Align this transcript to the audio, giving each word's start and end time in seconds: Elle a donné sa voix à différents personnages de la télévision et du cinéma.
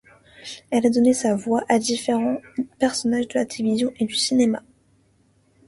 Elle 0.71 0.87
a 0.87 0.89
donné 0.89 1.13
sa 1.13 1.35
voix 1.35 1.61
à 1.69 1.77
différents 1.77 2.41
personnages 2.79 3.27
de 3.27 3.35
la 3.37 3.45
télévision 3.45 3.91
et 3.99 4.05
du 4.05 4.15
cinéma. 4.15 4.63